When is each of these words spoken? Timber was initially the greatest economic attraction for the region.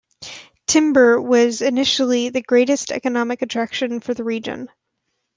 Timber 0.65 1.21
was 1.21 1.61
initially 1.61 2.29
the 2.29 2.41
greatest 2.41 2.89
economic 2.91 3.43
attraction 3.43 3.99
for 3.99 4.15
the 4.15 4.23
region. 4.23 4.67